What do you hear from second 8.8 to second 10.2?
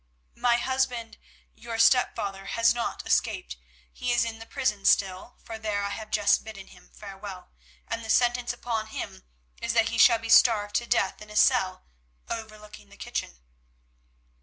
him is that he shall